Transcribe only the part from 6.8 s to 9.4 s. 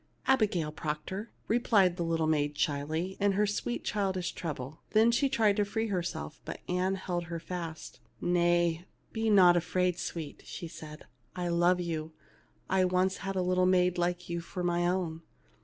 held her fast. "Nay, be